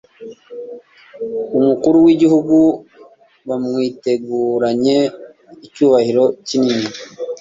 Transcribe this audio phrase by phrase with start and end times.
[1.57, 2.55] Umukuru w'igihugu
[3.47, 4.97] bamwiteguranye
[5.67, 6.87] icyubahiro kinini.